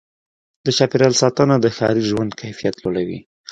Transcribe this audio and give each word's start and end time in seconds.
د 0.65 0.67
چاپېریال 0.77 1.13
ساتنه 1.21 1.55
د 1.59 1.65
ښاري 1.77 2.03
ژوند 2.11 2.31
کیفیت 2.41 2.75
لوړوي. 2.83 3.19